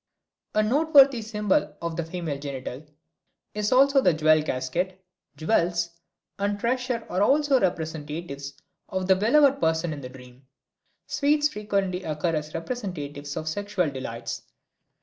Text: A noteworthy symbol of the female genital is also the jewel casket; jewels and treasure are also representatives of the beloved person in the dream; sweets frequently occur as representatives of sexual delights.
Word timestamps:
A 0.55 0.63
noteworthy 0.63 1.21
symbol 1.21 1.75
of 1.79 1.95
the 1.95 2.03
female 2.03 2.39
genital 2.39 2.83
is 3.53 3.71
also 3.71 4.01
the 4.01 4.15
jewel 4.15 4.41
casket; 4.41 4.99
jewels 5.37 5.91
and 6.39 6.59
treasure 6.59 7.05
are 7.07 7.21
also 7.21 7.59
representatives 7.59 8.55
of 8.89 9.05
the 9.05 9.15
beloved 9.15 9.61
person 9.61 9.93
in 9.93 10.01
the 10.01 10.09
dream; 10.09 10.47
sweets 11.05 11.49
frequently 11.49 12.01
occur 12.01 12.33
as 12.35 12.55
representatives 12.55 13.37
of 13.37 13.47
sexual 13.47 13.91
delights. 13.91 14.41